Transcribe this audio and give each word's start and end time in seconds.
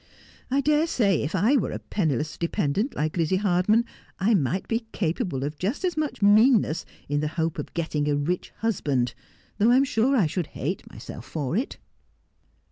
I 0.49 0.61
dare 0.61 0.87
say 0.87 1.21
if 1.21 1.35
I 1.35 1.57
were 1.57 1.69
a 1.69 1.77
penniless 1.77 2.35
dependent 2.35 2.95
like 2.95 3.17
Lizzie 3.17 3.35
Hardman, 3.35 3.85
I 4.19 4.33
might 4.33 4.67
be 4.67 4.87
capable 4.93 5.43
of 5.43 5.59
just 5.59 5.85
as 5.85 5.95
much 5.95 6.23
meanness, 6.23 6.87
in 7.07 7.19
the 7.19 7.27
hope 7.37 7.59
of 7.59 7.71
getting 7.75 8.09
a 8.09 8.15
rich 8.15 8.49
husband, 8.65 9.13
though 9.59 9.69
I'm 9.71 9.83
sure 9.83 10.15
I 10.15 10.25
should 10.25 10.47
hate 10.57 10.81
mvself 10.91 11.25
for 11.25 11.55
it.' 11.55 11.77